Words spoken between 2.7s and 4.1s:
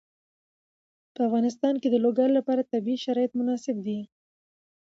طبیعي شرایط مناسب دي.